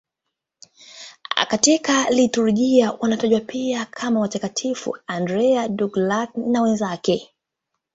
Katika 1.47 2.09
liturujia 2.09 2.91
wanatajwa 2.91 3.39
pia 3.39 3.85
kama 3.85 4.19
Watakatifu 4.19 4.97
Andrea 5.07 5.67
Dũng-Lạc 5.67 6.27
na 6.51 6.61
wenzake. 6.61 7.29